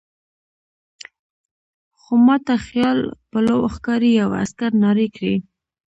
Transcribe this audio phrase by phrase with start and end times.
[1.99, 2.99] خو ما ته خیال
[3.31, 5.35] پلو ښکاري، یوه عسکر نارې کړې.